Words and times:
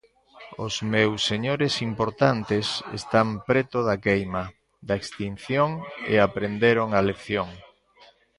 Os 0.65 0.73
meus 0.93 1.19
señores 1.31 1.73
importantes 1.89 2.67
están 2.99 3.27
preto 3.49 3.77
da 3.87 3.95
queima, 4.05 4.43
da 4.87 4.95
extinción, 5.01 5.69
e 6.11 6.13
aprenderon 6.17 6.89
a 6.97 6.99
lección. 7.09 7.49